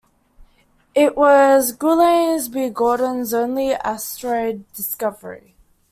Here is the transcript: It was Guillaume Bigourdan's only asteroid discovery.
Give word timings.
It 0.95 1.15
was 1.15 1.73
Guillaume 1.73 2.39
Bigourdan's 2.51 3.35
only 3.35 3.75
asteroid 3.75 4.63
discovery. 4.73 5.53